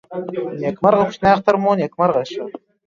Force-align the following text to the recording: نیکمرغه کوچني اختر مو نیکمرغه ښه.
نیکمرغه 0.61 1.03
کوچني 1.07 1.29
اختر 1.35 1.55
مو 1.61 1.71
نیکمرغه 1.79 2.21
ښه. 2.31 2.43